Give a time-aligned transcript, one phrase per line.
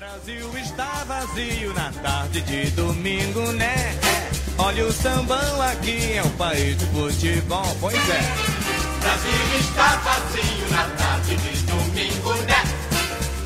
[0.00, 3.94] Brasil está vazio na tarde de domingo, né?
[4.56, 8.22] Olha o sambão aqui, é o país do futebol, pois é.
[8.98, 12.62] Brasil está vazio na tarde de domingo, né?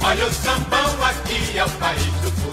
[0.00, 2.43] Olha o sambão aqui, é o país do futebol.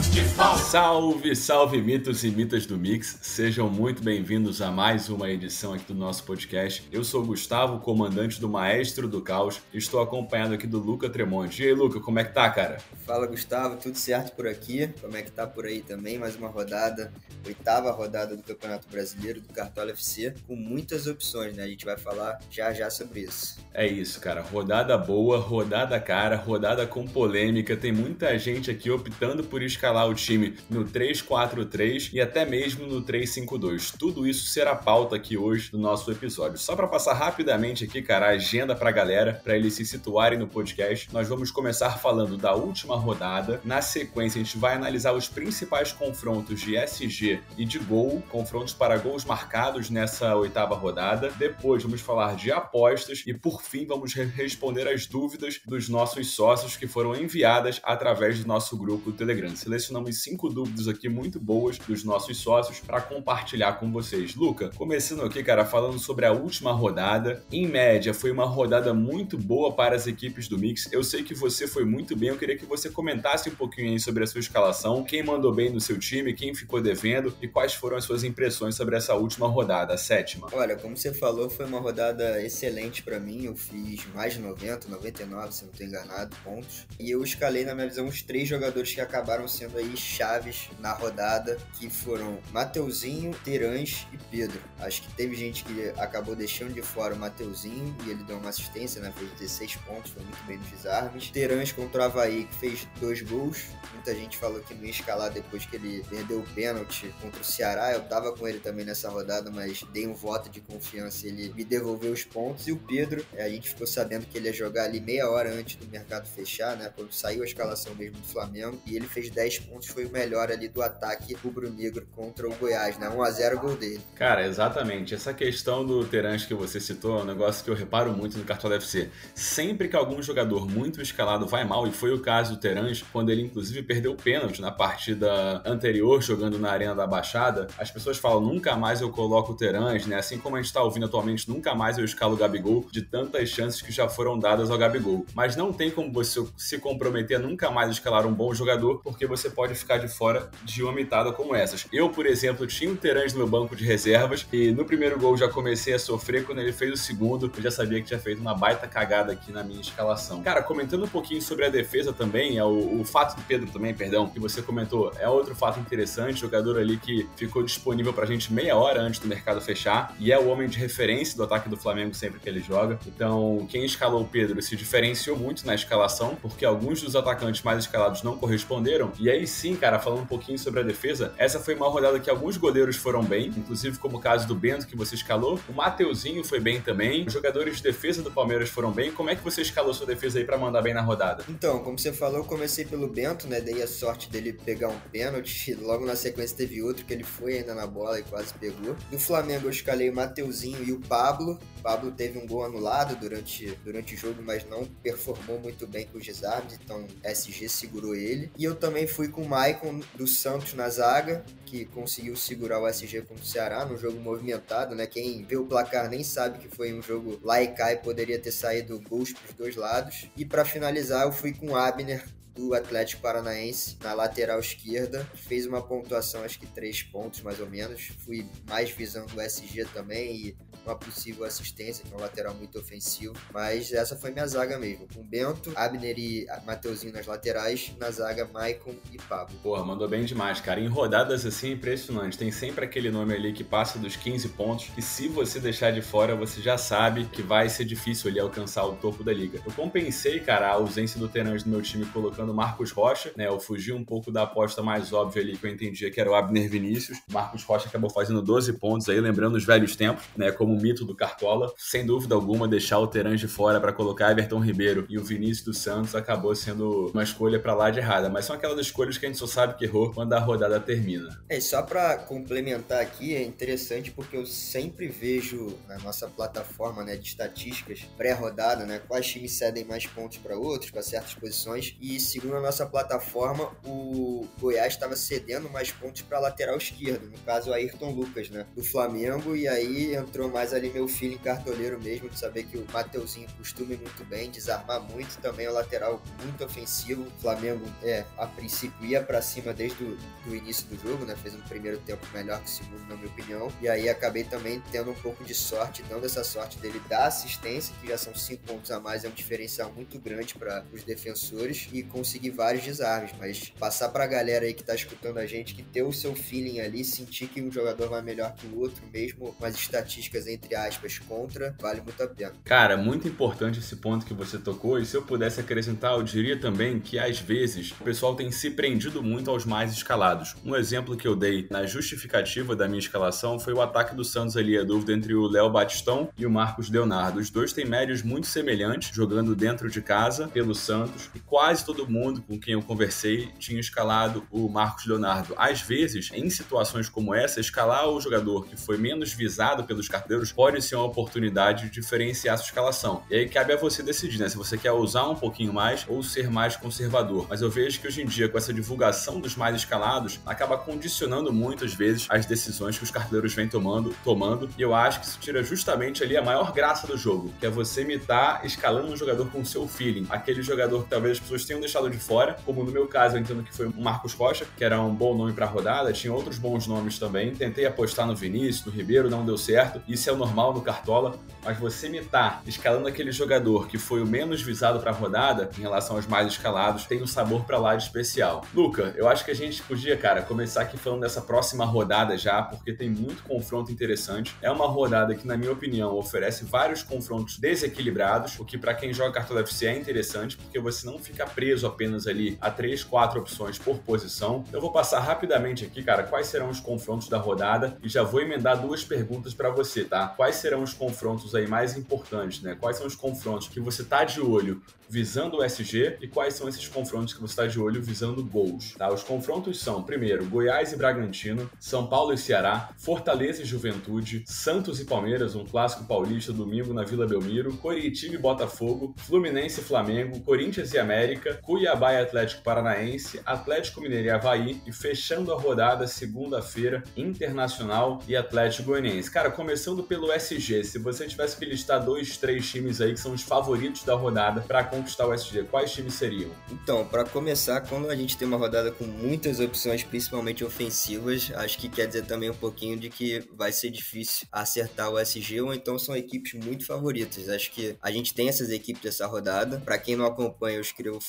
[0.58, 3.20] Salve, salve mitos e mitas do Mix.
[3.22, 6.88] Sejam muito bem-vindos a mais uma edição aqui do nosso podcast.
[6.92, 9.62] Eu sou o Gustavo, comandante do Maestro do Caos.
[9.72, 11.62] Estou acompanhado aqui do Luca Tremonte.
[11.62, 12.80] E aí, Luca, como é que tá, cara?
[13.06, 13.78] Fala, Gustavo.
[13.78, 14.90] Tudo certo por aqui?
[15.00, 16.18] Como é que tá por aí também?
[16.18, 17.14] Mais uma rodada,
[17.46, 21.64] oitava rodada do Campeonato Brasileiro do Cartola FC, com muitas opções, né?
[21.64, 23.60] A gente vai falar já já sobre isso.
[23.74, 24.42] É isso, cara.
[24.42, 27.78] Rodada boa, rodada cara, rodada com polêmica.
[27.78, 33.02] Tem muita gente aqui optando por escalar o time no 3-4-3 e até mesmo no
[33.02, 33.96] 3-5-2.
[33.98, 36.58] Tudo isso será pauta aqui hoje no nosso episódio.
[36.58, 40.48] Só para passar rapidamente aqui, cara, a agenda pra galera, para eles se situarem no
[40.48, 43.60] podcast, nós vamos começar falando da última rodada.
[43.64, 48.74] Na sequência, a gente vai analisar os principais confrontos de SG e de gol, confrontos
[48.74, 51.32] para gols marcados nessa oitava rodada.
[51.38, 56.32] Depois, vamos falar de apostas e, por fim, vamos re responder as dúvidas dos nossos
[56.34, 59.56] sócios que foram enviadas através do nosso grupo do Telegram.
[59.82, 64.36] Selecionamos cinco dúvidas aqui muito boas dos nossos sócios para compartilhar com vocês.
[64.36, 67.44] Luca, começando aqui, cara, falando sobre a última rodada.
[67.52, 70.88] Em média, foi uma rodada muito boa para as equipes do Mix.
[70.92, 72.30] Eu sei que você foi muito bem.
[72.30, 75.72] Eu queria que você comentasse um pouquinho aí sobre a sua escalação, quem mandou bem
[75.72, 79.48] no seu time, quem ficou devendo e quais foram as suas impressões sobre essa última
[79.48, 80.48] rodada, a sétima.
[80.54, 83.46] Olha, como você falou, foi uma rodada excelente para mim.
[83.46, 86.86] Eu fiz mais de 90, 99, se não estou enganado, pontos.
[87.00, 90.94] E eu escalei, na minha visão, os três jogadores que acabaram sendo aí chaves na
[90.94, 94.60] rodada, que foram Mateuzinho, Terãs e Pedro.
[94.80, 98.50] Acho que teve gente que acabou deixando de fora o Mateuzinho e ele deu uma
[98.50, 99.14] assistência, né?
[99.18, 101.30] Fez 16 pontos, foi muito bem nos desarmes.
[101.30, 103.66] Terãs contra o Havaí, que fez dois gols.
[103.94, 107.44] Muita gente falou que não ia escalar depois que ele perdeu o pênalti contra o
[107.44, 107.92] Ceará.
[107.92, 111.54] Eu tava com ele também nessa rodada, mas dei um voto de confiança e ele
[111.54, 112.68] me devolveu os pontos.
[112.68, 115.76] E o Pedro, a gente ficou sabendo que ele ia jogar ali meia hora antes
[115.76, 116.92] do mercado fechar, né?
[116.96, 118.82] Quando saiu a escalação mesmo do Flamengo.
[118.86, 122.98] E ele fez 10 pontos, foi o melhor ali do ataque rubro-negro contra o Goiás,
[122.98, 123.10] né?
[123.10, 124.02] 1x0 gol dele.
[124.16, 125.14] Cara, exatamente.
[125.14, 128.44] Essa questão do Terãs que você citou é um negócio que eu reparo muito no
[128.44, 129.10] Cartola FC.
[129.34, 133.32] Sempre que algum jogador muito escalado vai mal, e foi o caso do Terãs, quando
[133.32, 138.18] ele inclusive perdeu o pênalti na partida anterior, jogando na Arena da Baixada, as pessoas
[138.18, 140.18] falam, nunca mais eu coloco o Terãs, né?
[140.18, 143.50] Assim como a gente tá ouvindo atualmente, nunca mais eu escalo o Gabigol, de tantas
[143.50, 145.26] chances que já foram dadas ao Gabigol.
[145.34, 149.26] Mas não tem como você se comprometer a nunca mais escalar um bom jogador, porque
[149.26, 151.86] você pode ficar de fora de uma mitada como essas.
[151.92, 155.38] Eu, por exemplo, tinha o Terãs no meu banco de reservas, e no primeiro gol
[155.38, 158.40] já comecei a sofrer, quando ele fez o segundo, eu já sabia que tinha feito
[158.40, 160.42] uma baita cagada aqui na minha escalação.
[160.42, 163.94] Cara, comentando um pouquinho sobre a defesa também, é o, o fato do Pedro também,
[163.94, 168.52] perdão, que você comentou, é outro fato interessante, jogador ali que ficou disponível pra gente
[168.54, 171.78] meia hora antes do mercado fechar, e é o homem de referência do ataque do
[171.78, 173.00] Flamengo sempre que ele joga.
[173.06, 177.80] Então, quem escalou o Pedro se diferenciou muito na escalação, porque alguns dos atacantes mais
[177.80, 179.12] escalados não corresponderam.
[179.20, 182.30] E aí sim, cara, falando um pouquinho sobre a defesa, essa foi uma rodada que
[182.30, 186.44] alguns goleiros foram bem, inclusive como o caso do Bento que você escalou, o Mateuzinho
[186.44, 189.12] foi bem também, os jogadores de defesa do Palmeiras foram bem.
[189.12, 191.44] Como é que você escalou sua defesa aí para mandar bem na rodada?
[191.50, 193.62] Então, como você falou, eu comecei pelo Bento, né?
[193.62, 195.74] Dei a sorte dele pegar um pênalti.
[195.82, 198.96] Logo na sequência teve outro que ele foi ainda na bola e quase pegou.
[199.10, 201.60] Do Flamengo eu escalei o Mateuzinho e o Pablo.
[201.80, 206.06] O Pablo teve um gol anulado durante, durante o jogo, mas não performou muito bem
[206.08, 208.52] com os desarmes, então SG segurou ele.
[208.58, 212.88] E eu também fui com o Maicon do Santos na zaga, que conseguiu segurar o
[212.88, 215.08] SG contra o Ceará num jogo movimentado, né?
[215.08, 218.40] Quem vê o placar nem sabe que foi um jogo lá e cá e poderia
[218.40, 220.30] ter saído gols pros dois lados.
[220.36, 222.24] E para finalizar, eu fui com o Abner
[222.56, 225.28] do Atlético Paranaense na lateral esquerda.
[225.36, 228.12] Fez uma pontuação, acho que três pontos mais ou menos.
[228.26, 232.80] Fui mais visando o SG também e uma possível assistência, que é um lateral muito
[232.80, 233.36] ofensivo.
[233.54, 235.08] Mas essa foi minha zaga mesmo.
[235.14, 237.92] Com Bento, Abner e Mateuzinho nas laterais.
[238.00, 239.56] Na zaga, Maicon e Pablo.
[239.62, 240.80] Porra, mandou bem demais, cara.
[240.80, 242.38] Em rodadas assim, é impressionante.
[242.38, 244.88] Tem sempre aquele nome ali que passa dos 15 pontos.
[244.98, 248.86] E se você deixar de fora, você já sabe que vai ser difícil ali alcançar
[248.86, 249.62] o topo da liga.
[249.66, 253.48] Eu compensei, cara, a ausência do Terãs no meu time colocando Marcos Rocha, né?
[253.48, 256.36] Eu fugi um pouco da aposta mais óbvia ali que eu entendia que era o
[256.36, 257.20] Abner Vinícius.
[257.30, 260.52] Marcos Rocha acabou fazendo 12 pontos aí, lembrando os velhos tempos, né?
[260.52, 261.72] Como mito do Cartola.
[261.78, 265.66] Sem dúvida alguma, deixar o Terãs de fora para colocar Everton Ribeiro e o Vinícius
[265.66, 268.30] dos Santos acabou sendo uma escolha para lá de errada.
[268.30, 271.42] Mas são aquelas escolhas que a gente só sabe que errou quando a rodada termina.
[271.50, 277.16] É, só para complementar aqui, é interessante porque eu sempre vejo na nossa plataforma né,
[277.16, 282.20] de estatísticas pré-rodada, né, quais times cedem mais pontos para outros, para certas posições, e
[282.32, 287.72] segundo a nossa plataforma, o Goiás estava cedendo mais pontos para lateral esquerdo, no caso
[287.72, 292.02] o Ayrton Lucas, né, do Flamengo, e aí entrou mais ali meu filho em cartoleiro
[292.02, 296.22] mesmo, de saber que o Mateuzinho costuma muito bem, desarmar muito, também é um lateral
[296.42, 297.24] muito ofensivo.
[297.24, 301.36] O Flamengo, é, a princípio ia para cima desde o do início do jogo, né,
[301.36, 304.82] fez um primeiro tempo melhor que o segundo, na minha opinião, e aí acabei também
[304.92, 308.64] tendo um pouco de sorte, dando essa sorte dele dar assistência, que já são cinco
[308.64, 313.32] pontos a mais, é um diferencial muito grande para os defensores, e conseguir vários desarmes,
[313.40, 316.36] mas passar para a galera aí que tá escutando a gente, que ter o seu
[316.36, 320.46] feeling ali, sentir que um jogador vai melhor que o outro, mesmo com as estatísticas
[320.46, 322.54] entre aspas contra, vale muito a pena.
[322.64, 326.60] Cara, muito importante esse ponto que você tocou, e se eu pudesse acrescentar, eu diria
[326.60, 330.56] também que às vezes o pessoal tem se prendido muito aos mais escalados.
[330.64, 334.56] Um exemplo que eu dei na justificativa da minha escalação foi o ataque do Santos
[334.56, 337.40] ali, a dúvida entre o Léo Batistão e o Marcos Leonardo.
[337.40, 342.11] Os dois têm médios muito semelhantes, jogando dentro de casa pelo Santos, e quase todo
[342.12, 345.54] mundo com quem eu conversei tinha escalado o Marcos Leonardo.
[345.58, 350.52] Às vezes, em situações como essa, escalar o jogador que foi menos visado pelos carteiros
[350.52, 353.24] pode ser uma oportunidade de diferenciar sua escalação.
[353.30, 354.50] E aí cabe a você decidir, né?
[354.50, 357.48] Se você quer usar um pouquinho mais ou ser mais conservador.
[357.50, 361.54] Mas eu vejo que hoje em dia, com essa divulgação dos mais escalados, acaba condicionando
[361.54, 364.70] muitas vezes as decisões que os carteiros vêm tomando, tomando.
[364.78, 367.70] E eu acho que isso tira justamente ali a maior graça do jogo, que é
[367.70, 370.26] você imitar escalando um jogador com seu feeling.
[370.30, 373.42] Aquele jogador que talvez as pessoas tenham deixado de fora, como no meu caso, eu
[373.42, 376.34] entendo que foi o Marcos Rocha, que era um bom nome para a rodada, tinha
[376.34, 377.54] outros bons nomes também.
[377.54, 380.02] Tentei apostar no Vinícius, no Ribeiro, não deu certo.
[380.08, 384.26] Isso é o normal no Cartola, mas você imitar escalando aquele jogador que foi o
[384.26, 387.96] menos visado para a rodada em relação aos mais escalados, tem um sabor para lá
[387.96, 388.64] de especial.
[388.74, 392.62] Luca, eu acho que a gente podia, cara, começar aqui falando dessa próxima rodada já,
[392.62, 394.56] porque tem muito confronto interessante.
[394.62, 399.14] É uma rodada que, na minha opinião, oferece vários confrontos desequilibrados, o que para quem
[399.14, 403.40] joga Cartola FC é interessante, porque você não fica preso apenas ali a três, quatro
[403.40, 404.64] opções por posição.
[404.72, 408.42] Eu vou passar rapidamente aqui, cara, quais serão os confrontos da rodada e já vou
[408.42, 410.28] emendar duas perguntas para você, tá?
[410.28, 412.76] Quais serão os confrontos aí mais importantes, né?
[412.80, 416.70] Quais são os confrontos que você tá de olho visando o SG e quais são
[416.70, 418.94] esses confrontos que você está de olho visando gols.
[418.98, 419.12] Tá?
[419.12, 425.02] Os confrontos são, primeiro, Goiás e Bragantino, São Paulo e Ceará, Fortaleza e Juventude, Santos
[425.02, 430.40] e Palmeiras, um clássico paulista domingo na Vila Belmiro, Coritiba e Botafogo, Fluminense e Flamengo,
[430.40, 436.08] Corinthians e América, Cuiabá e Atlético Paranaense, Atlético Mineiro e Havaí e fechando a rodada
[436.08, 439.30] segunda-feira, Internacional e Atlético Goianiense.
[439.32, 443.34] Cara, começando pelo SG, se você tivesse que listar dois, três times aí que são
[443.34, 446.52] os favoritos da rodada para conquistar o SG, quais times seriam?
[446.70, 451.78] Então, para começar, quando a gente tem uma rodada com muitas opções, principalmente ofensivas, acho
[451.78, 455.74] que quer dizer também um pouquinho de que vai ser difícil acertar o SG, ou
[455.74, 457.50] então são equipes muito favoritas.
[457.50, 459.82] Acho que a gente tem essas equipes dessa rodada.
[459.84, 461.20] Para quem não acompanha, eu escrevo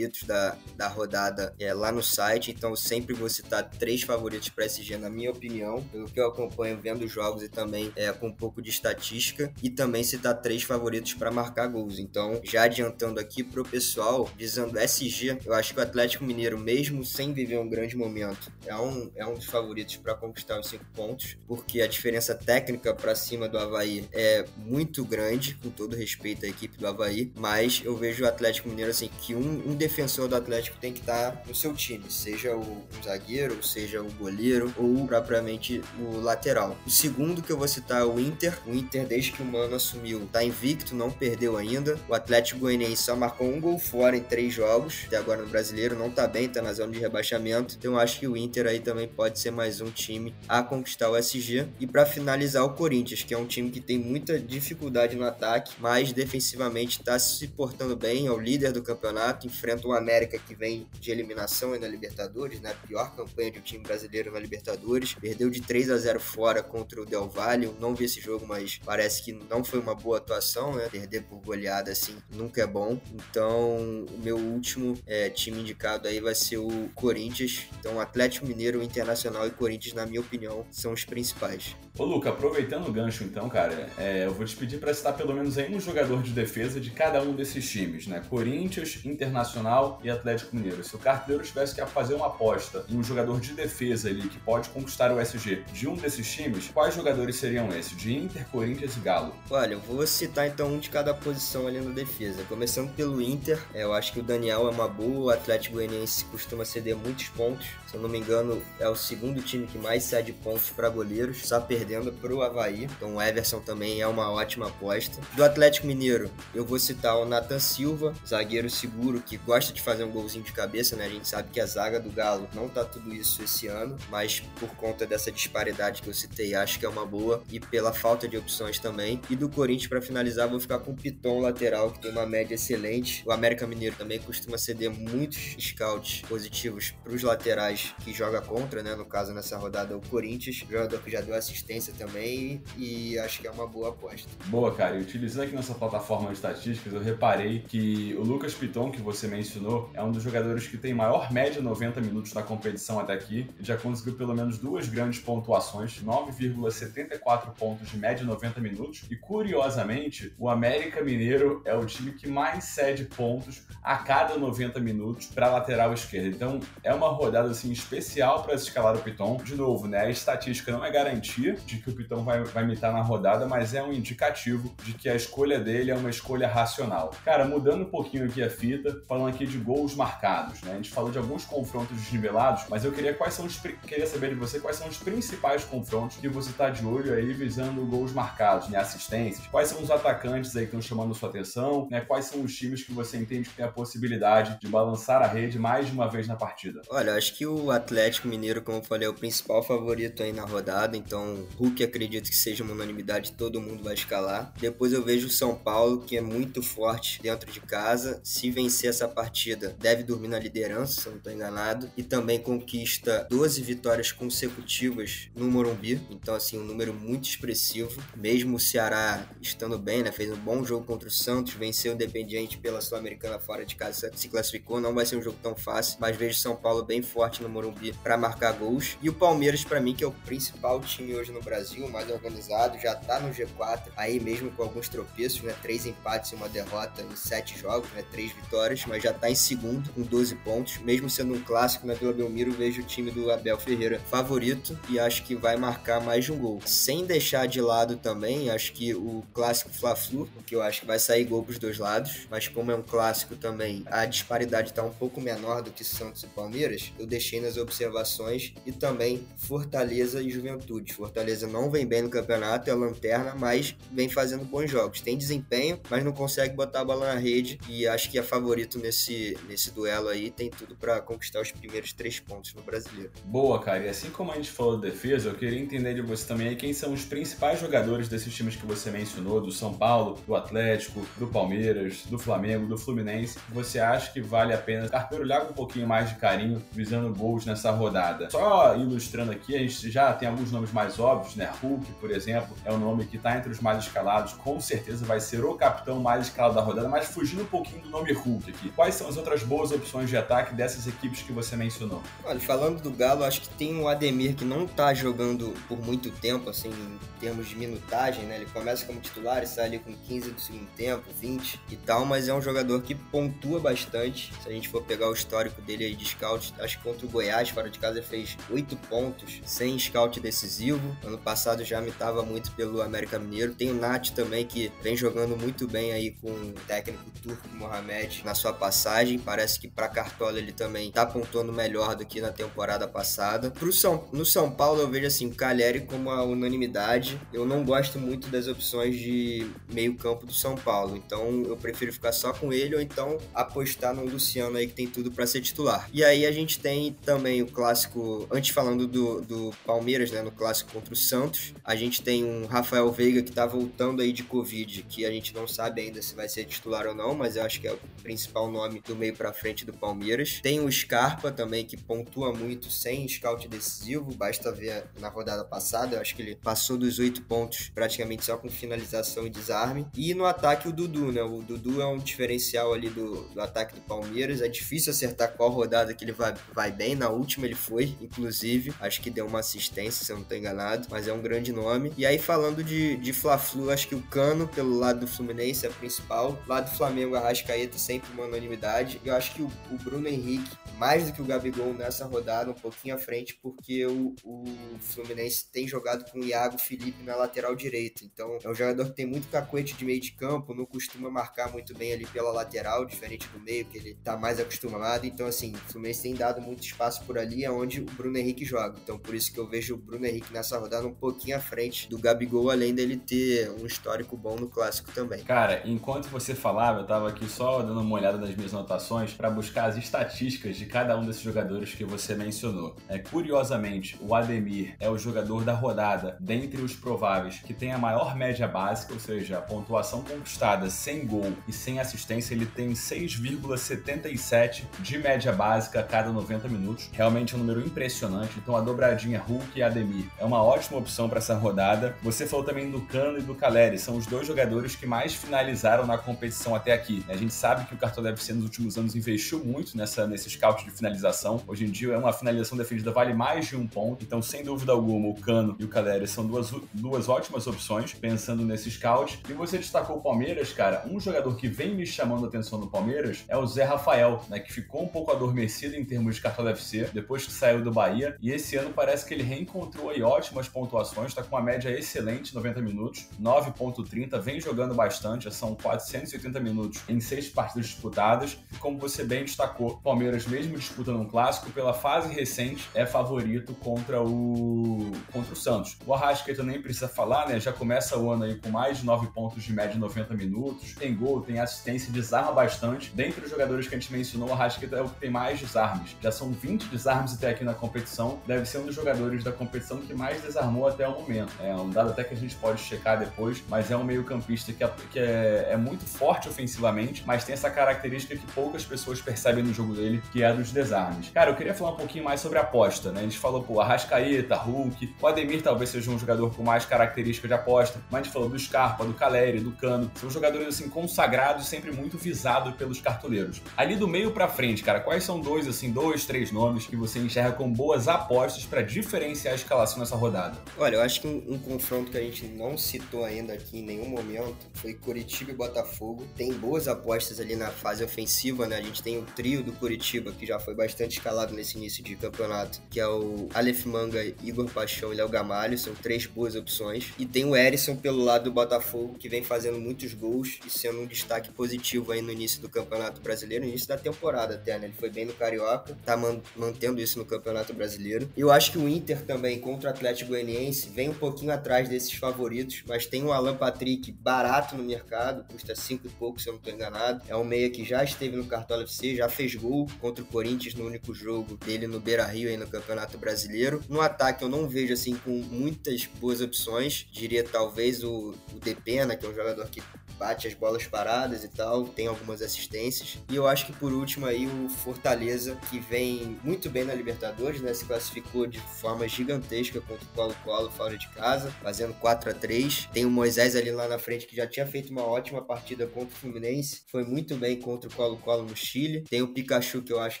[0.08, 4.66] favoritos da, da rodada é, lá no site, então sempre vou citar três favoritos para
[4.66, 8.32] SG, na minha opinião, pelo que eu acompanho vendo jogos e também é, com um
[8.32, 11.98] pouco de estatística, e também citar três favoritos para marcar gols.
[11.98, 16.58] Então, já adiantando aqui aqui pro pessoal, visando SG, eu acho que o Atlético Mineiro,
[16.58, 20.68] mesmo sem viver um grande momento, é um, é um dos favoritos para conquistar os
[20.68, 25.94] cinco pontos, porque a diferença técnica para cima do Havaí é muito grande, com todo
[25.94, 29.74] respeito à equipe do Havaí, mas eu vejo o Atlético Mineiro assim, que um, um
[29.76, 34.72] defensor do Atlético tem que estar no seu time, seja o zagueiro, seja o goleiro,
[34.76, 36.76] ou propriamente o lateral.
[36.86, 39.74] O segundo que eu vou citar é o Inter, o Inter desde que o Mano
[39.74, 44.22] assumiu, tá invicto, não perdeu ainda, o Atlético Goianiense só marcou um gol fora em
[44.22, 45.04] três jogos.
[45.06, 47.76] Até agora no brasileiro, não tá bem, tá na zona de rebaixamento.
[47.78, 51.16] Então acho que o Inter aí também pode ser mais um time a conquistar o
[51.16, 51.68] SG.
[51.78, 55.72] E para finalizar, o Corinthians, que é um time que tem muita dificuldade no ataque,
[55.78, 59.46] mas defensivamente tá se portando bem, é o líder do campeonato.
[59.46, 62.74] Enfrenta o América que vem de eliminação aí na Libertadores, né?
[62.86, 65.14] Pior campanha de um time brasileiro na Libertadores.
[65.14, 67.66] Perdeu de 3 a 0 fora contra o Del Valle.
[67.66, 70.88] Eu não vi esse jogo, mas parece que não foi uma boa atuação, né?
[70.88, 73.00] Perder por goleada assim nunca é bom.
[73.12, 77.66] Então, o meu último é, time indicado aí vai ser o Corinthians.
[77.78, 81.76] Então, Atlético Mineiro, Internacional e Corinthians, na minha opinião, são os principais.
[81.98, 85.34] Ô, Luca, aproveitando o gancho então, cara, é, eu vou te pedir para citar pelo
[85.34, 88.22] menos aí um jogador de defesa de cada um desses times, né?
[88.30, 90.84] Corinthians, Internacional e Atlético Mineiro.
[90.84, 94.38] Se o carteiro tivesse que fazer uma aposta em um jogador de defesa ali que
[94.38, 97.96] pode conquistar o SG de um desses times, quais jogadores seriam esses?
[97.96, 99.34] De Inter, Corinthians e Galo?
[99.50, 102.44] Olha, eu vou citar então um de cada posição ali na defesa.
[102.48, 106.24] Começando pelo Inter, é, eu acho que o Daniel é uma boa, o Atlético Goianiense
[106.26, 107.66] costuma ceder muitos pontos.
[107.88, 111.38] Se eu não me engano, é o segundo time que mais cede pontos para goleiros.
[111.48, 112.84] Só perdeu perdendo pro Havaí.
[112.84, 115.20] Então o Everson também é uma ótima aposta.
[115.34, 120.04] Do Atlético Mineiro, eu vou citar o Nathan Silva, zagueiro seguro que gosta de fazer
[120.04, 121.06] um golzinho de cabeça, né?
[121.06, 124.40] A gente sabe que a zaga do Galo não tá tudo isso esse ano, mas
[124.60, 128.28] por conta dessa disparidade que eu citei, acho que é uma boa e pela falta
[128.28, 129.20] de opções também.
[129.30, 132.54] E do Corinthians para finalizar, vou ficar com o Piton lateral, que tem uma média
[132.54, 133.22] excelente.
[133.26, 138.82] O América Mineiro também costuma ceder muitos scouts positivos para os laterais que joga contra,
[138.82, 138.94] né?
[138.94, 143.46] No caso nessa rodada o Corinthians, jogador que já deu assistência também e acho que
[143.46, 144.28] é uma boa aposta.
[144.46, 144.96] Boa, cara.
[144.96, 149.26] E utilizando aqui nossa plataforma de estatísticas, eu reparei que o Lucas Piton, que você
[149.26, 153.48] mencionou, é um dos jogadores que tem maior média 90 minutos na competição até aqui.
[153.56, 159.04] Ele já conseguiu pelo menos duas grandes pontuações, 9,74 pontos de média 90 minutos.
[159.10, 164.80] E curiosamente, o América Mineiro é o time que mais cede pontos a cada 90
[164.80, 166.28] minutos para lateral esquerda.
[166.28, 169.36] Então é uma rodada assim especial para escalar o Piton.
[169.38, 170.00] De novo, né?
[170.00, 173.74] A estatística não é garantia de que o Piton vai, vai imitar na rodada, mas
[173.74, 177.10] é um indicativo de que a escolha dele é uma escolha racional.
[177.24, 180.72] Cara, mudando um pouquinho aqui a fita, falando aqui de gols marcados, né?
[180.72, 184.30] A gente falou de alguns confrontos desnivelados, mas eu queria quais são os queria saber
[184.30, 188.12] de você quais são os principais confrontos que você está de olho aí visando gols
[188.12, 188.78] marcados, né?
[188.78, 189.46] Assistências.
[189.48, 192.00] Quais são os atacantes aí que estão chamando sua atenção, né?
[192.00, 195.58] Quais são os times que você entende que tem a possibilidade de balançar a rede
[195.58, 196.80] mais de uma vez na partida?
[196.88, 200.44] Olha, acho que o Atlético Mineiro, como eu falei, é o principal favorito aí na
[200.44, 204.52] rodada, então Hulk acredito que seja uma unanimidade, todo mundo vai escalar.
[204.58, 208.20] Depois eu vejo o São Paulo, que é muito forte dentro de casa.
[208.22, 211.90] Se vencer essa partida, deve dormir na liderança, se eu não estou enganado.
[211.96, 216.00] E também conquista 12 vitórias consecutivas no Morumbi.
[216.10, 218.02] Então, assim, um número muito expressivo.
[218.16, 220.12] Mesmo o Ceará estando bem, né?
[220.12, 224.10] Fez um bom jogo contra o Santos, venceu o Independiente pela Sul-Americana fora de casa,
[224.14, 224.80] se classificou.
[224.80, 227.92] Não vai ser um jogo tão fácil, mas vejo São Paulo bem forte no Morumbi
[228.02, 228.96] para marcar gols.
[229.02, 232.78] E o Palmeiras, para mim, que é o principal time hoje no Brasil, mais organizado,
[232.78, 235.54] já tá no G4, aí mesmo com alguns tropeços, né?
[235.62, 238.04] Três empates e uma derrota em sete jogos, né?
[238.10, 240.78] Três vitórias, mas já tá em segundo com 12 pontos.
[240.78, 244.98] Mesmo sendo um clássico na Vila Belmiro, vejo o time do Abel Ferreira favorito e
[244.98, 246.60] acho que vai marcar mais de um gol.
[246.64, 250.98] Sem deixar de lado também, acho que o clássico Fla-Flu, que eu acho que vai
[250.98, 254.92] sair gol pros dois lados, mas como é um clássico também, a disparidade tá um
[254.92, 260.30] pouco menor do que Santos e Palmeiras, eu deixei nas observações e também Fortaleza e
[260.30, 260.92] Juventude.
[260.92, 265.00] Fortaleza não vem bem no campeonato, é lanterna, mas vem fazendo bons jogos.
[265.00, 268.78] Tem desempenho, mas não consegue botar a bola na rede e acho que é favorito
[268.78, 273.10] nesse, nesse duelo aí, tem tudo para conquistar os primeiros três pontos no brasileiro.
[273.24, 273.84] Boa, cara.
[273.84, 276.72] E assim como a gente falou de defesa, eu queria entender de você também quem
[276.72, 281.26] são os principais jogadores desses times que você mencionou, do São Paulo, do Atlético, do
[281.26, 283.38] Palmeiras, do Flamengo, do Fluminense.
[283.50, 287.44] Você acha que vale a pena carperolhar com um pouquinho mais de carinho, visando gols
[287.44, 288.30] nessa rodada?
[288.30, 291.50] Só ilustrando aqui, a gente já tem alguns nomes mais óbvios, né?
[291.62, 295.20] Hulk, por exemplo, é um nome que está entre os mais escalados, com certeza vai
[295.20, 298.70] ser o capitão mais escalado da rodada, mas fugindo um pouquinho do nome Hulk aqui.
[298.70, 302.02] Quais são as outras boas opções de ataque dessas equipes que você mencionou?
[302.24, 306.10] Olha, falando do Galo, acho que tem o Ademir que não tá jogando por muito
[306.10, 308.36] tempo, assim, em termos de minutagem, né?
[308.36, 312.04] Ele começa como titular e sai ali com 15 do segundo tempo, 20 e tal,
[312.04, 314.32] mas é um jogador que pontua bastante.
[314.42, 317.08] Se a gente for pegar o histórico dele aí de scout, acho que contra o
[317.08, 320.96] Goiás, fora de casa, fez 8 pontos, sem scout decisivo.
[321.08, 323.54] Ano passado já me tava muito pelo América Mineiro.
[323.54, 328.22] Tem o Nath também, que vem jogando muito bem aí com o técnico turco Mohamed
[328.26, 329.18] na sua passagem.
[329.18, 333.50] Parece que para Cartola ele também tá pontuando melhor do que na temporada passada.
[333.50, 337.18] Pro São, no São Paulo eu vejo assim o Cagliari como a unanimidade.
[337.32, 341.90] Eu não gosto muito das opções de meio campo do São Paulo, então eu prefiro
[341.90, 345.40] ficar só com ele ou então apostar no Luciano aí que tem tudo para ser
[345.40, 345.88] titular.
[345.90, 350.30] E aí a gente tem também o clássico, antes falando do, do Palmeiras, né, no
[350.30, 354.22] clássico contra o Santos, a gente tem um Rafael Veiga que tá voltando aí de
[354.22, 357.42] Covid, que a gente não sabe ainda se vai ser titular ou não, mas eu
[357.42, 360.40] acho que é o principal nome do meio para frente do Palmeiras.
[360.42, 365.96] Tem o Scarpa também que pontua muito sem scout decisivo, basta ver na rodada passada,
[365.96, 369.86] eu acho que ele passou dos oito pontos praticamente só com finalização e desarme.
[369.94, 371.22] E no ataque o Dudu, né?
[371.22, 374.40] O Dudu é um diferencial ali do, do ataque do Palmeiras.
[374.40, 376.94] É difícil acertar qual rodada que ele vai, vai bem.
[376.94, 378.74] Na última ele foi, inclusive.
[378.80, 380.87] Acho que deu uma assistência, se eu não estou enganado.
[380.90, 381.92] Mas é um grande nome.
[381.96, 385.68] E aí, falando de, de Fla-Flu, acho que o Cano, pelo lado do Fluminense, é
[385.70, 386.42] principal.
[386.46, 387.34] Lado do Flamengo, a
[387.76, 389.00] sempre uma unanimidade.
[389.04, 392.54] Eu acho que o, o Bruno Henrique, mais do que o Gabigol nessa rodada, um
[392.54, 394.44] pouquinho à frente, porque o, o
[394.80, 398.04] Fluminense tem jogado com o Iago Felipe na lateral direita.
[398.04, 401.52] Então, é um jogador que tem muito cacuete de meio de campo, não costuma marcar
[401.52, 405.06] muito bem ali pela lateral, diferente do meio, que ele tá mais acostumado.
[405.06, 408.44] Então, assim, o Fluminense tem dado muito espaço por ali, é onde o Bruno Henrique
[408.44, 408.78] joga.
[408.82, 411.88] Então, por isso que eu vejo o Bruno Henrique nessa rodada um pouquinho à frente
[411.88, 415.22] do Gabigol, além dele ter um histórico bom no clássico também.
[415.24, 419.30] Cara, enquanto você falava, eu tava aqui só dando uma olhada nas minhas anotações para
[419.30, 422.76] buscar as estatísticas de cada um desses jogadores que você mencionou.
[422.88, 427.78] É, curiosamente, o Ademir é o jogador da rodada, dentre os prováveis, que tem a
[427.78, 432.70] maior média básica, ou seja, a pontuação conquistada sem gol e sem assistência, ele tem
[432.72, 436.90] 6,77 de média básica a cada 90 minutos.
[436.92, 438.38] Realmente é um número impressionante.
[438.38, 441.96] Então a dobradinha Hulk e Ademir é uma ótima opção para essa rodada.
[442.02, 445.86] Você falou também do Cano e do Caleri, são os dois jogadores que mais finalizaram
[445.86, 447.04] na competição até aqui.
[447.08, 450.64] A gente sabe que o Cartão FC nos últimos anos investiu muito nessa, nesse scout
[450.64, 451.42] de finalização.
[451.46, 454.04] Hoje em dia, é uma finalização defendida vale mais de um ponto.
[454.04, 458.44] Então, sem dúvida alguma, o Cano e o Caleri são duas, duas ótimas opções, pensando
[458.44, 459.20] nesse scout.
[459.28, 460.84] E você destacou o Palmeiras, cara.
[460.90, 464.40] Um jogador que vem me chamando a atenção no Palmeiras é o Zé Rafael, né?
[464.40, 468.16] Que ficou um pouco adormecido em termos de cartão FC depois que saiu do Bahia.
[468.20, 472.34] E esse ano parece que ele reencontrou aí ótimas pontuações, tá com uma média excelente,
[472.34, 478.38] 90 minutos, 9.30, vem jogando bastante, já são 480 minutos em seis partidas disputadas.
[478.52, 483.54] E como você bem destacou, Palmeiras, mesmo disputando um clássico, pela fase recente, é favorito
[483.54, 485.76] contra o contra o Santos.
[485.86, 487.40] O Arrascaeta nem precisa falar, né?
[487.40, 490.74] Já começa o ano aí com mais de 9 pontos de média em 90 minutos,
[490.74, 492.90] tem gol, tem assistência, desarma bastante.
[492.94, 495.96] Dentre os jogadores que a gente mencionou, o Arrascaeta é o que tem mais desarmes.
[496.00, 498.20] Já são 20 desarmes até aqui na competição.
[498.26, 501.32] Deve ser um dos jogadores da competição que mais desarmou até o momento.
[501.40, 504.62] É um dado até que a gente pode checar depois, mas é um meio-campista que,
[504.62, 509.42] é, que é, é, muito forte ofensivamente, mas tem essa característica que poucas pessoas percebem
[509.42, 511.10] no jogo dele, que é a dos desarmes.
[511.10, 513.00] Cara, eu queria falar um pouquinho mais sobre a aposta, né?
[513.00, 517.26] A gente falou, pô, Arrascaeta, Hulk, o Ademir talvez seja um jogador com mais característica
[517.26, 520.68] de aposta, mas a gente falou do Scarpa, do Caleri, do Cano, são jogadores assim
[520.68, 523.42] consagrados, sempre muito visados pelos cartoleiros.
[523.56, 526.98] Ali do meio para frente, cara, quais são dois assim, dois, três nomes que você
[526.98, 530.27] enxerga com boas apostas para diferenciar a escalação nessa rodada?
[530.56, 533.62] Olha, eu acho que um, um, confronto que a gente não citou ainda aqui em
[533.62, 536.06] nenhum momento foi Curitiba e Botafogo.
[536.16, 538.56] Tem boas apostas ali na fase ofensiva, né?
[538.56, 541.96] A gente tem o trio do Curitiba, que já foi bastante escalado nesse início de
[541.96, 545.58] campeonato, que é o Aleph Manga, Igor Paixão e Léo Gamalho.
[545.58, 546.92] São três boas opções.
[546.98, 550.80] E tem o Erisson pelo lado do Botafogo, que vem fazendo muitos gols e sendo
[550.80, 554.66] um destaque positivo aí no início do Campeonato Brasileiro, no início da temporada até, né?
[554.66, 558.10] Ele foi bem no Carioca, tá man mantendo isso no Campeonato Brasileiro.
[558.16, 561.92] Eu acho que o Inter também, contra o Atlético Goianiense, vem um pouquinho atrás desses
[561.92, 566.32] favoritos, mas tem o Alan Patrick barato no mercado, custa 5 e pouco, se eu
[566.32, 567.02] não estou enganado.
[567.08, 570.54] É um meia que já esteve no Cartola FC, já fez gol contra o Corinthians
[570.54, 573.62] no único jogo dele no Beira Rio aí no Campeonato Brasileiro.
[573.68, 578.96] No ataque eu não vejo assim com muitas boas opções, diria talvez o, o Depena,
[578.96, 579.62] que é um jogador que
[579.98, 582.98] bate as bolas paradas e tal, tem algumas assistências.
[583.10, 587.40] E eu acho que por último aí o Fortaleza, que vem muito bem na Libertadores,
[587.40, 587.52] né?
[587.52, 592.68] Se classificou de forma gigantesca contra o Colo-Colo fora de casa, fazendo 4 a 3
[592.72, 595.94] Tem o Moisés ali lá na frente que já tinha feito uma ótima partida contra
[595.94, 598.84] o Fluminense, foi muito bem contra o Colo-Colo no Chile.
[598.88, 600.00] Tem o Pikachu, que eu acho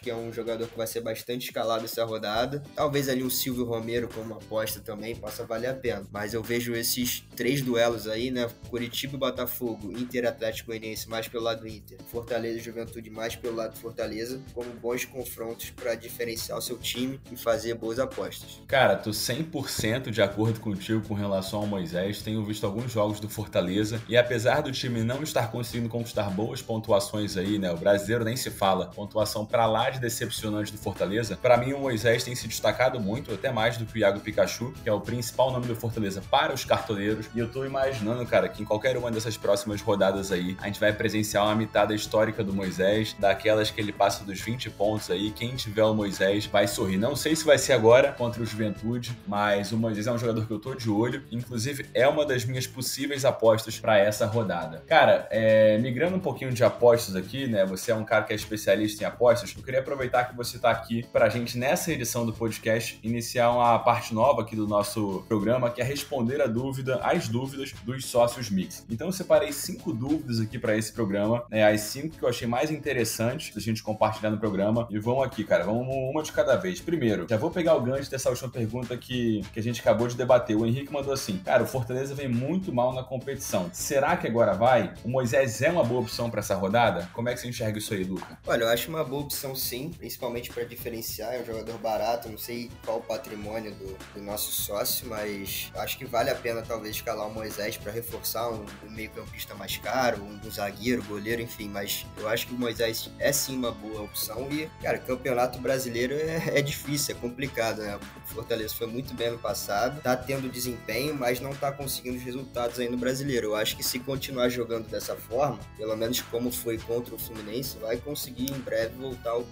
[0.00, 2.62] que é um jogador que vai ser bastante escalado essa rodada.
[2.74, 6.06] Talvez ali um Silvio Romero como aposta também possa valer a pena.
[6.10, 8.48] Mas eu vejo esses três duelos aí, né?
[8.68, 13.34] Curitiba e Botafogo Inter Atlético Goianiense mais pelo lado do Inter, Fortaleza e Juventude mais
[13.34, 17.98] pelo lado do Fortaleza, como bons confrontos para diferenciar o seu time e fazer boas
[17.98, 18.60] apostas.
[18.66, 22.22] Cara, tô 100% de acordo contigo com relação ao Moisés.
[22.22, 26.62] Tenho visto alguns jogos do Fortaleza e apesar do time não estar conseguindo conquistar boas
[26.62, 27.70] pontuações aí, né?
[27.70, 31.36] O brasileiro nem se fala, pontuação para lá de decepcionante do Fortaleza.
[31.36, 34.72] Para mim o Moisés tem se destacado muito, até mais do que o Iago Pikachu,
[34.82, 37.26] que é o principal nome do Fortaleza para os cartoleiros.
[37.34, 40.66] E eu tô imaginando, cara, que em qualquer uma dessas próximas próximas rodadas aí, a
[40.66, 45.10] gente vai presenciar uma mitada histórica do Moisés, daquelas que ele passa dos 20 pontos
[45.10, 45.30] aí.
[45.30, 46.96] Quem tiver o Moisés vai sorrir.
[46.96, 50.46] Não sei se vai ser agora contra o Juventude, mas o Moisés é um jogador
[50.46, 51.22] que eu tô de olho.
[51.30, 54.82] Inclusive, é uma das minhas possíveis apostas para essa rodada.
[54.86, 57.64] Cara, é, migrando um pouquinho de apostas aqui, né?
[57.66, 59.54] Você é um cara que é especialista em apostas.
[59.56, 63.78] Eu queria aproveitar que você tá aqui pra gente, nessa edição do podcast, iniciar uma
[63.78, 68.50] parte nova aqui do nosso programa, que é responder a dúvida, as dúvidas dos sócios
[68.50, 68.84] Mix.
[68.90, 71.64] Então, eu separei cinco dúvidas aqui para esse programa, né?
[71.64, 74.86] As cinco que eu achei mais interessantes da gente compartilhar no programa.
[74.90, 76.80] E vamos aqui, cara, vamos uma de cada vez.
[76.80, 80.16] Primeiro, já vou pegar o gancho dessa última pergunta que, que a gente acabou de
[80.16, 80.56] debater.
[80.56, 83.70] O Henrique mandou assim: Cara, o Fortaleza vem muito mal na competição.
[83.72, 84.94] Será que agora vai?
[85.04, 87.08] O Moisés é uma boa opção para essa rodada?
[87.12, 88.38] Como é que você enxerga isso aí, Luca?
[88.46, 91.34] Olha, eu acho uma boa opção sim, principalmente para diferenciar.
[91.34, 95.98] É um jogador barato, não sei qual o patrimônio do, do nosso sócio, mas acho
[95.98, 100.22] que vale a pena talvez escalar o Moisés para reforçar um, um meio-campista mais caro,
[100.22, 104.48] um zagueiro, goleiro, enfim, mas eu acho que o Moisés é sim uma boa opção
[104.50, 107.96] e, cara, campeonato brasileiro é, é difícil, é complicado, né?
[107.96, 109.57] O Fortaleza foi muito bem no passado,
[110.02, 113.48] tá tendo desempenho, mas não tá conseguindo os resultados aí no brasileiro.
[113.48, 117.78] Eu acho que se continuar jogando dessa forma, pelo menos como foi contra o Fluminense,
[117.78, 119.44] vai conseguir em breve voltar ao,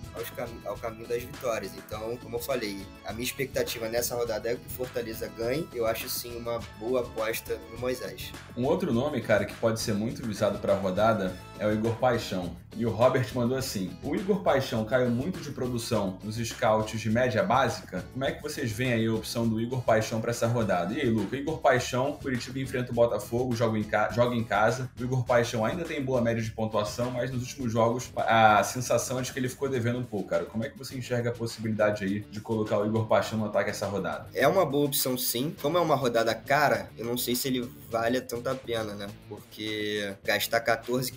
[0.65, 1.73] ao caminho das vitórias.
[1.77, 5.69] Então, como eu falei, a minha expectativa nessa rodada é que o Fortaleza ganhe.
[5.75, 8.33] Eu acho sim uma boa aposta no Moisés.
[8.57, 11.95] Um outro nome, cara, que pode ser muito visado para a rodada é o Igor
[11.97, 12.55] Paixão.
[12.77, 17.11] E o Robert mandou assim: O Igor Paixão caiu muito de produção nos scouts de
[17.11, 18.05] média básica.
[18.13, 20.93] Como é que vocês veem aí a opção do Igor Paixão para essa rodada?
[20.93, 21.37] E aí, Luca?
[21.37, 24.11] Igor Paixão, Curitiba enfrenta o Botafogo, joga em, ca...
[24.11, 24.91] joga em casa.
[25.01, 29.19] O Igor Paixão ainda tem boa média de pontuação, mas nos últimos jogos a sensação
[29.19, 30.45] é de que ele ficou devendo um pouco, cara.
[30.45, 33.71] Como é que você enxerga a possibilidade aí de colocar o Igor Paixão no ataque
[33.71, 34.29] essa rodada?
[34.35, 35.55] É uma boa opção, sim.
[35.63, 39.09] Como é uma rodada cara, eu não sei se ele vale tanta pena, né?
[39.29, 41.11] Porque gastar 14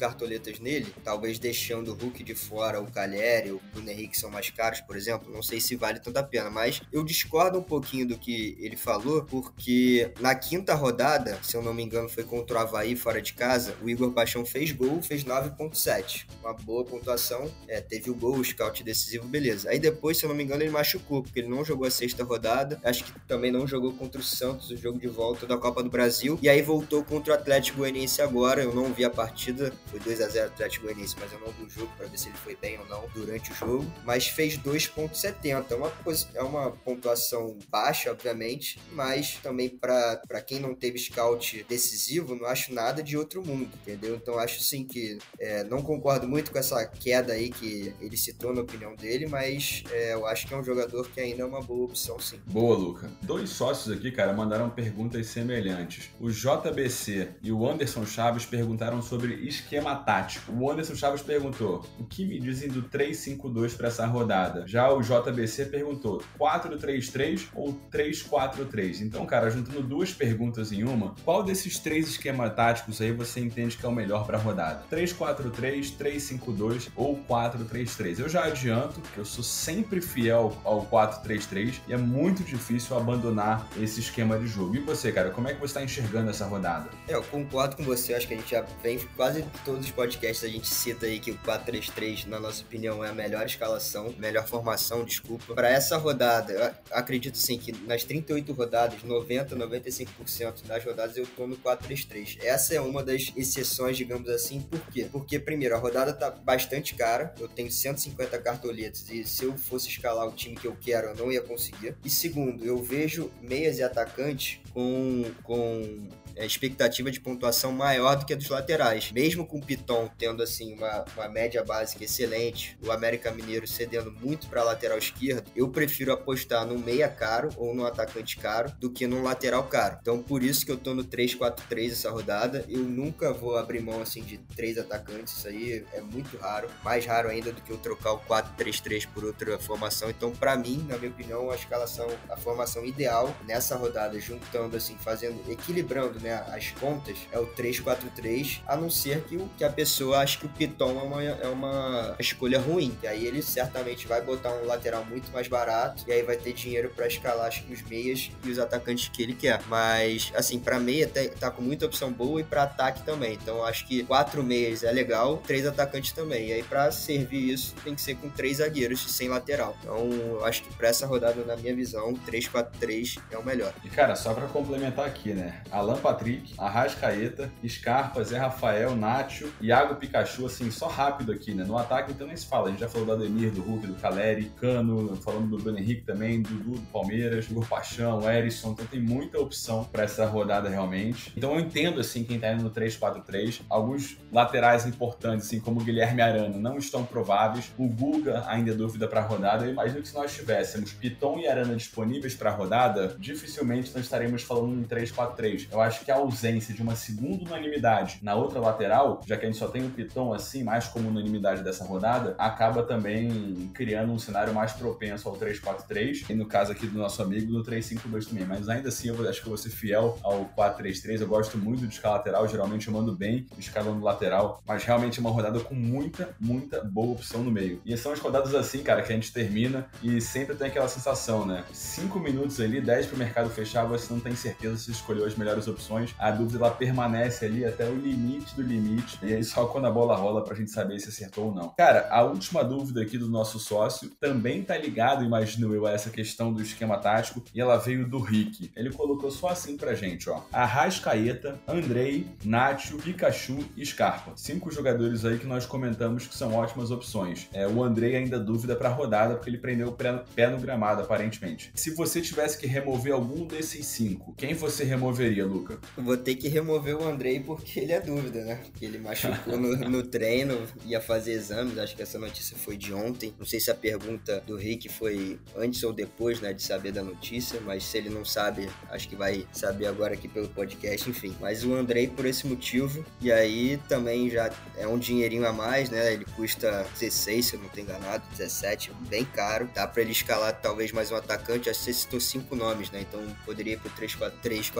[0.59, 4.81] nele, talvez deixando o Hulk de fora, o Calheri, o Bruno Henrique são mais caros,
[4.81, 6.49] por exemplo, não sei se vale tanta pena.
[6.49, 11.61] Mas eu discordo um pouquinho do que ele falou, porque na quinta rodada, se eu
[11.61, 15.01] não me engano, foi contra o Havaí fora de casa, o Igor Paixão fez gol,
[15.01, 16.25] fez 9.7.
[16.41, 17.49] Uma boa pontuação.
[17.67, 19.69] É, teve o gol, o scout decisivo, beleza.
[19.69, 22.23] Aí depois, se eu não me engano, ele machucou, porque ele não jogou a sexta
[22.23, 22.79] rodada.
[22.83, 25.89] Acho que também não jogou contra o Santos, o jogo de volta da Copa do
[25.89, 26.37] Brasil.
[26.41, 28.61] E aí voltou contra o Atlético Goianiense agora.
[28.61, 31.63] Eu não vi a partida, foi 2 a 0 Atlético Goianiense, mas eu não vi
[31.63, 33.85] o jogo para ver se ele foi bem ou não durante o jogo.
[34.03, 35.65] Mas fez 2,70.
[35.71, 35.91] É uma,
[36.35, 42.73] é uma pontuação baixa, obviamente, mas também para quem não teve scout decisivo, não acho
[42.73, 44.15] nada de outro mundo, entendeu?
[44.15, 48.53] Então acho sim que é, não concordo muito com essa queda aí que ele citou
[48.53, 51.61] na opinião dele, mas é, eu acho que é um jogador que ainda é uma
[51.61, 52.39] boa opção sim.
[52.47, 53.11] Boa, Luca.
[53.21, 56.09] Dois sócios aqui, cara, mandaram perguntas semelhantes.
[56.19, 60.51] O JBC e o Anderson Chaves perguntaram sobre esquema tático.
[60.51, 64.63] O Anderson Chaves perguntou: o que me dizem do 3-5-2 para essa rodada?
[64.65, 69.01] Já o JBC perguntou: 4-3-3 ou 3-4-3?
[69.01, 73.77] Então, cara, juntando duas perguntas em uma, qual desses três esquemas táticos aí você entende
[73.77, 74.83] que é o melhor para a rodada?
[74.91, 78.19] 3-4-3, 3-5-2 ou 4-3-3?
[78.19, 83.67] Eu já adianto que eu sou sempre fiel ao 4-3-3 e é muito difícil abandonar
[83.79, 84.75] esse esquema de jogo.
[84.75, 86.89] E você, cara, como é que você está enxergando essa rodada?
[87.07, 90.45] É, eu concordo com você, acho que a gente já vem quase todos os podcasts
[90.45, 94.47] a gente cita aí que o 4-3-3, na nossa opinião, é a melhor escalação, melhor
[94.47, 95.53] formação, desculpa.
[95.53, 101.45] Para essa rodada, acredito sim que nas 38 rodadas, 90, 95% das rodadas eu tô
[101.45, 102.37] no 4-3-3.
[102.41, 105.05] Essa é uma das exceções, digamos assim, por quê?
[105.11, 109.89] Porque, primeiro, a rodada tá bastante cara, eu tenho 150 cartoletas e se eu fosse
[109.89, 111.97] escalar o time que eu quero, eu não ia conseguir.
[112.05, 116.07] E segundo, eu vejo meias e atacantes com, com
[116.45, 119.11] expectativa de pontuação maior do que a dos laterais.
[119.11, 124.11] Mesmo com o Piton tendo assim uma, uma média básica excelente, o América Mineiro cedendo
[124.11, 128.89] muito para lateral esquerdo, eu prefiro apostar no meia caro ou no atacante caro do
[128.89, 129.97] que no lateral caro.
[130.01, 132.65] Então por isso que eu tô no 3-4-3 essa rodada.
[132.67, 137.05] Eu nunca vou abrir mão assim de três atacantes, isso aí é muito raro, mais
[137.05, 140.09] raro ainda do que eu trocar o 4-3-3 por outra formação.
[140.09, 144.97] Então para mim, na minha opinião, a escalação, a formação ideal nessa rodada, juntando assim,
[144.97, 149.63] fazendo, equilibrando, né, né, as contas, é o 343, a não ser que, o, que
[149.63, 152.95] a pessoa ache que o Piton é uma, é uma escolha ruim.
[153.01, 156.53] E aí ele certamente vai botar um lateral muito mais barato e aí vai ter
[156.53, 159.59] dinheiro para escalar acho que os meias e os atacantes que ele quer.
[159.67, 163.33] Mas, assim, para meia tá, tá, com muita opção boa e para ataque também.
[163.33, 166.49] Então acho que quatro meias é legal, três atacantes também.
[166.49, 169.75] E aí para servir isso tem que ser com três zagueiros sem lateral.
[169.81, 173.73] Então acho que para essa rodada, na minha visão, 3-4-3 é o melhor.
[173.83, 175.61] E cara, só para complementar aqui, né?
[175.71, 176.18] Alan Patrick,
[176.57, 181.63] Arrascaeta, Scarpa, Zé Rafael, Nacho, Iago Pikachu, assim, só rápido aqui, né?
[181.63, 182.67] No ataque, então nem se fala.
[182.67, 186.01] A gente já falou do Ademir, do Hulk, do Caleri, Cano, falando do Bruno Henrique
[186.01, 188.71] também, Dudu, do Palmeiras, Igor Paixão, Erisson.
[188.71, 191.33] Então tem muita opção para essa rodada realmente.
[191.35, 193.61] Então eu entendo, assim, quem tá indo no 3-4-3.
[193.69, 197.71] Alguns laterais importantes, assim, como o Guilherme Arana, não estão prováveis.
[197.77, 199.65] O Guga ainda é dúvida para a rodada.
[199.65, 204.03] Eu imagino que se nós tivéssemos Piton e Arana disponíveis para a rodada, dificilmente nós
[204.03, 205.67] estaremos falando em 3-4-3.
[205.71, 209.45] Eu acho que que a ausência de uma segunda unanimidade na outra lateral, já que
[209.45, 214.11] a gente só tem o Piton assim, mais como unanimidade dessa rodada, acaba também criando
[214.11, 218.27] um cenário mais propenso ao 3-4-3, e no caso aqui do nosso amigo, no 3-5-2
[218.27, 218.43] também.
[218.43, 221.21] Mas ainda assim, eu acho que eu vou ser fiel ao 4-3-3.
[221.21, 225.21] Eu gosto muito de escala lateral, geralmente eu mando bem escalando lateral, mas realmente é
[225.21, 227.83] uma rodada com muita, muita boa opção no meio.
[227.85, 231.45] E são as rodadas assim, cara, que a gente termina e sempre tem aquela sensação,
[231.45, 231.63] né?
[231.71, 235.67] 5 minutos ali, 10 pro mercado fechar, você não tem certeza se escolheu as melhores
[235.67, 239.19] opções a dúvida ela permanece ali até o limite do limite.
[239.21, 241.69] E aí só quando a bola rola pra gente saber se acertou ou não.
[241.77, 246.09] Cara, a última dúvida aqui do nosso sócio também tá ligado, imagino eu, a essa
[246.09, 248.71] questão do esquema tático, e ela veio do Rick.
[248.75, 250.41] Ele colocou só assim pra gente, ó.
[250.51, 254.33] Arrascaeta, Andrei, Nacho, Pikachu e Scarpa.
[254.35, 257.47] Cinco jogadores aí que nós comentamos que são ótimas opções.
[257.53, 261.71] É, o Andrei ainda dúvida pra rodada, porque ele prendeu o pé no gramado, aparentemente.
[261.75, 265.78] Se você tivesse que remover algum desses cinco, quem você removeria, Luca?
[265.97, 268.55] Vou ter que remover o Andrei porque ele é dúvida, né?
[268.55, 272.93] Porque ele machucou no, no treino, ia fazer exames, acho que essa notícia foi de
[272.93, 273.33] ontem.
[273.37, 277.03] Não sei se a pergunta do Rick foi antes ou depois, né, de saber da
[277.03, 281.35] notícia, mas se ele não sabe, acho que vai saber agora aqui pelo podcast, enfim.
[281.39, 285.89] Mas o Andrei por esse motivo, e aí também já é um dinheirinho a mais,
[285.89, 286.13] né?
[286.13, 289.69] Ele custa 16, se eu não estou enganado, 17, bem caro.
[289.73, 293.01] Dá para ele escalar talvez mais um atacante, acho que você citou cinco nomes, né?
[293.01, 294.71] Então poderia ir pro 3-4-3,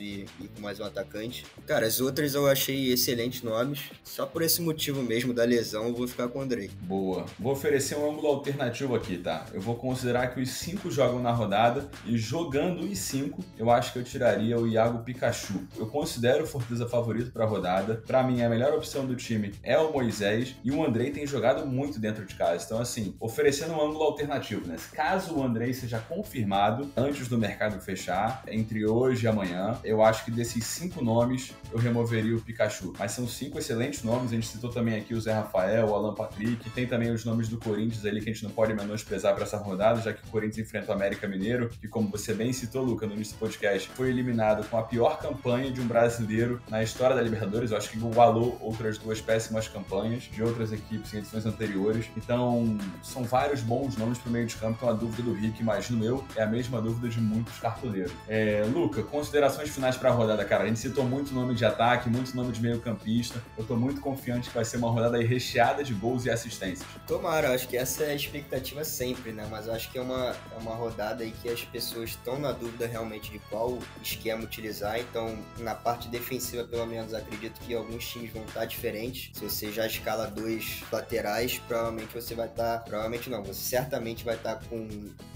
[0.00, 1.44] e ir com mais um atacante.
[1.66, 5.94] Cara, as outras eu achei excelentes nomes, só por esse motivo mesmo da lesão eu
[5.94, 6.70] vou ficar com o Andrei.
[6.82, 7.26] Boa.
[7.38, 9.46] Vou oferecer um ângulo alternativo aqui, tá?
[9.52, 13.92] Eu vou considerar que os cinco jogam na rodada e jogando os cinco, eu acho
[13.92, 15.66] que eu tiraria o Iago Pikachu.
[15.76, 18.02] Eu considero o Fortaleza favorito para a rodada.
[18.06, 21.66] Para mim, a melhor opção do time é o Moisés e o Andrei tem jogado
[21.66, 22.64] muito dentro de casa.
[22.64, 24.76] Então, assim, oferecendo um ângulo alternativo, né?
[24.92, 30.24] Caso o Andrei seja confirmado antes do mercado fechar, entre hoje e amanhã, eu acho
[30.24, 32.92] que desses cinco nomes eu removeria o Pikachu.
[32.98, 34.32] Mas são cinco excelentes nomes.
[34.32, 36.68] A gente citou também aqui o Zé Rafael, o Alan Patrick.
[36.70, 39.56] Tem também os nomes do Corinthians ali que a gente não pode menosprezar para essa
[39.56, 43.06] rodada, já que o Corinthians enfrenta o América Mineiro, que, como você bem citou, Luca,
[43.06, 47.16] no início do podcast, foi eliminado com a pior campanha de um brasileiro na história
[47.16, 47.70] da Libertadores.
[47.70, 52.06] Eu acho que igualou outras duas péssimas campanhas de outras equipes em edições anteriores.
[52.16, 54.76] Então, são vários bons nomes para o meio de campo.
[54.76, 58.12] Então, a dúvida do Rick, imagino eu, é a mesma dúvida de muitos cartoleiros.
[58.28, 60.64] É, Luca, considerações finais para a rodada, cara.
[60.64, 63.42] A gente citou muito nome de ataque, muito nome de meio campista.
[63.56, 66.86] Eu estou muito confiante que vai ser uma rodada recheada de gols e assistências.
[67.06, 69.46] Tomara, acho que essa é a expectativa sempre, né?
[69.50, 72.86] Mas acho que é uma, é uma rodada aí que as pessoas estão na dúvida
[72.86, 74.98] realmente de qual esquema utilizar.
[74.98, 79.30] Então, na parte defensiva, pelo menos, acredito que alguns times vão estar diferentes.
[79.34, 82.80] Se você já escala dois laterais, provavelmente você vai estar.
[82.84, 84.88] Provavelmente não, você certamente vai estar com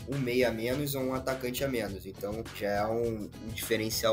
[0.09, 2.05] um meia a menos ou um atacante a menos.
[2.07, 3.53] Então já é um, um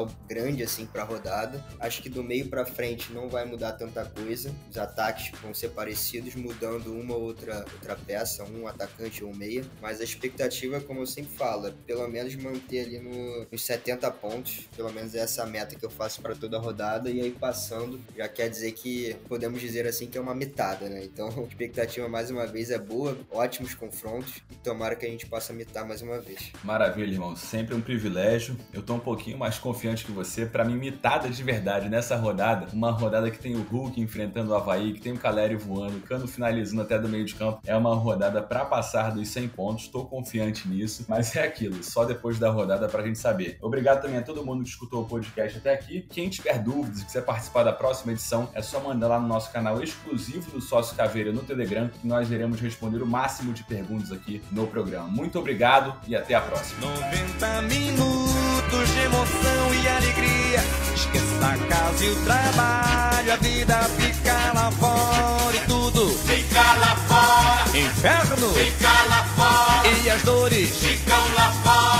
[0.05, 1.63] grande assim para a rodada.
[1.79, 4.53] Acho que do meio para frente não vai mudar tanta coisa.
[4.69, 9.35] Os ataques vão ser parecidos, mudando uma ou outra, outra peça, um atacante ou um
[9.35, 9.63] meia.
[9.81, 14.09] Mas a expectativa, como eu sempre falo, é pelo menos manter ali no, nos 70
[14.11, 14.67] pontos.
[14.75, 17.09] Pelo menos é essa meta que eu faço para toda a rodada.
[17.09, 21.03] E aí passando, já quer dizer que podemos dizer assim que é uma metada, né?
[21.03, 24.41] Então a expectativa mais uma vez é boa, ótimos confrontos.
[24.51, 26.51] E tomara que a gente possa mitar mais uma vez.
[26.63, 27.35] Maravilha, irmão.
[27.35, 28.57] Sempre um privilégio.
[28.73, 30.45] Eu tô um pouquinho mais confiante que você.
[30.45, 32.67] Para mim, mitada de verdade nessa rodada.
[32.73, 36.01] Uma rodada que tem o Hulk enfrentando o Havaí, que tem o Caleri voando, o
[36.01, 37.59] Cano finalizando até do meio de campo.
[37.65, 39.83] É uma rodada para passar dos 100 pontos.
[39.83, 41.05] Estou confiante nisso.
[41.07, 43.57] Mas é aquilo, só depois da rodada pra gente saber.
[43.61, 46.05] Obrigado também a todo mundo que escutou o podcast até aqui.
[46.09, 49.51] Quem tiver dúvidas e quiser participar da próxima edição, é só mandar lá no nosso
[49.51, 54.11] canal exclusivo do Sócio Caveira no Telegram, que nós iremos responder o máximo de perguntas
[54.11, 55.07] aqui no programa.
[55.07, 56.81] Muito obrigado e até a próxima.
[56.81, 60.63] 90 minutos de emoção e e alegria.
[60.95, 66.95] Esqueça a casa e o trabalho, a vida fica lá fora e tudo fica lá
[67.07, 67.77] fora.
[67.77, 71.96] Inferno fica lá fora e as dores ficam lá fora